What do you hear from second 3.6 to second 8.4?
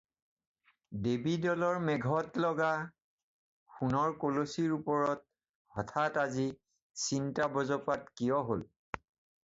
সোণৰ কলচীৰ ওপৰত হঠাৎ আজি চিন্তা-বজ্ৰপাত কিয়